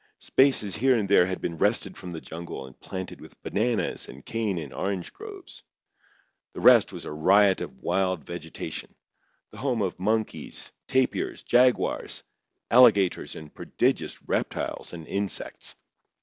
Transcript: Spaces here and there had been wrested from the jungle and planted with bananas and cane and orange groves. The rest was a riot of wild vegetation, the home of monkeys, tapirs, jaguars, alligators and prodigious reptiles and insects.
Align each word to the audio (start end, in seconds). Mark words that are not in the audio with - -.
Spaces 0.17 0.75
here 0.75 0.97
and 0.97 1.07
there 1.07 1.27
had 1.27 1.41
been 1.41 1.59
wrested 1.59 1.95
from 1.95 2.11
the 2.11 2.19
jungle 2.21 2.65
and 2.65 2.79
planted 2.79 3.21
with 3.21 3.39
bananas 3.43 4.09
and 4.09 4.25
cane 4.25 4.57
and 4.57 4.73
orange 4.73 5.13
groves. 5.13 5.61
The 6.53 6.59
rest 6.59 6.91
was 6.91 7.05
a 7.05 7.11
riot 7.11 7.61
of 7.61 7.77
wild 7.83 8.25
vegetation, 8.25 8.95
the 9.51 9.59
home 9.59 9.83
of 9.83 9.99
monkeys, 9.99 10.71
tapirs, 10.87 11.43
jaguars, 11.43 12.23
alligators 12.71 13.35
and 13.35 13.53
prodigious 13.53 14.19
reptiles 14.23 14.91
and 14.91 15.05
insects. 15.05 15.75